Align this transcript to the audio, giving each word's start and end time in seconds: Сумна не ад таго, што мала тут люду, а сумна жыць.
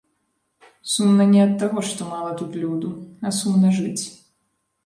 Сумна 0.93 1.27
не 1.33 1.41
ад 1.47 1.53
таго, 1.63 1.79
што 1.89 2.01
мала 2.13 2.31
тут 2.39 2.57
люду, 2.65 2.89
а 3.25 3.35
сумна 3.41 3.69
жыць. 3.81 4.03